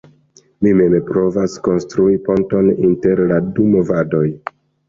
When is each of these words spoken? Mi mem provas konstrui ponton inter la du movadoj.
Mi 0.67 0.71
mem 0.79 0.95
provas 1.09 1.57
konstrui 1.69 2.17
ponton 2.31 2.73
inter 2.89 3.25
la 3.33 3.41
du 3.59 3.71
movadoj. 3.77 4.27